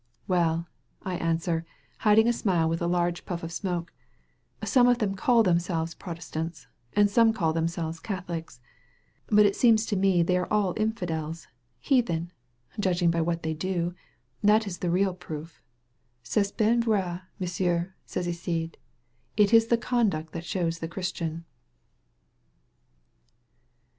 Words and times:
"Well," 0.27 0.65
I 1.03 1.13
answer, 1.17 1.63
hiding 1.99 2.27
a 2.27 2.33
smile 2.33 2.67
with 2.67 2.81
a 2.81 2.87
large 2.87 3.23
puff 3.23 3.43
of 3.43 3.51
smoke, 3.51 3.93
"some 4.63 4.87
of 4.87 4.97
them 4.97 5.13
call 5.13 5.43
themselves 5.43 5.93
Protes 5.93 6.31
tants 6.31 6.65
and 6.93 7.07
some 7.07 7.33
call 7.33 7.53
themselves 7.53 7.99
Catholics. 7.99 8.61
But 9.27 9.45
it 9.45 9.55
seems 9.55 9.85
to 9.85 9.95
me 9.95 10.23
they 10.23 10.37
are 10.37 10.51
all 10.51 10.73
infidels, 10.75 11.47
heathen— 11.77 12.31
^judg 12.81 13.03
ing 13.03 13.11
by 13.11 13.21
what 13.21 13.43
they 13.43 13.53
do. 13.53 13.93
That 14.41 14.65
is 14.65 14.79
the 14.79 14.89
real 14.89 15.13
proof." 15.13 15.61
17« 16.23 16.27
SKETCHES 16.27 16.49
OF 16.49 16.55
QUEBEC 16.55 16.57
"C*est 16.57 16.57
Ven 16.57 16.81
vrai^ 16.81 17.21
M*sieu\^* 17.39 17.91
says 18.03 18.25
Iside. 18.25 18.77
"It 19.37 19.53
is 19.53 19.67
the 19.67 19.77
conduct 19.77 20.33
that 20.33 20.45
shows 20.45 20.79
the 20.79 20.87
Christian." 20.87 21.45